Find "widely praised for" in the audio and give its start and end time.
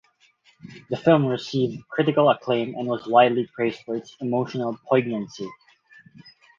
3.05-3.95